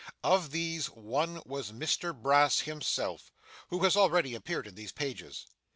[0.23, 3.31] Of these, one was Mr Brass himself,
[3.67, 5.45] who has already appeared in these pages.